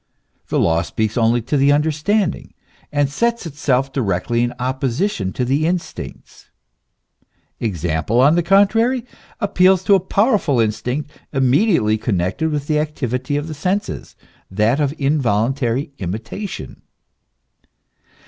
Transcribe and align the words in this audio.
The 0.47 0.57
law 0.59 0.81
speaks 0.81 1.15
only 1.15 1.43
to 1.43 1.57
the 1.57 1.71
understanding, 1.71 2.55
and 2.91 3.07
sets 3.07 3.45
itself 3.45 3.93
directly 3.93 4.41
in 4.41 4.51
opposition 4.57 5.31
to 5.33 5.45
the 5.45 5.67
instincts; 5.67 6.49
example, 7.59 8.19
on 8.19 8.33
the 8.33 8.41
con 8.41 8.67
trary, 8.67 9.05
appeals 9.39 9.83
to 9.83 9.93
a 9.93 9.99
powerful 9.99 10.59
instinct 10.59 11.11
immediately 11.31 11.99
connected 11.99 12.49
with 12.49 12.65
the 12.65 12.79
activity 12.79 13.37
of 13.37 13.47
the 13.47 13.53
senses, 13.53 14.15
that 14.49 14.79
of 14.79 14.91
involuntary 14.97 15.91
imitation. 15.99 16.81